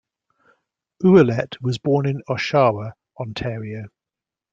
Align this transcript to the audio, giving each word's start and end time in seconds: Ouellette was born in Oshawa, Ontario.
Ouellette 1.03 1.61
was 1.61 1.77
born 1.77 2.07
in 2.07 2.23
Oshawa, 2.27 2.93
Ontario. 3.19 3.85